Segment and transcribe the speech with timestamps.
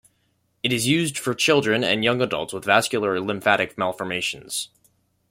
[0.63, 4.69] It is used for children and young adults with vascular or lymphatic malformations.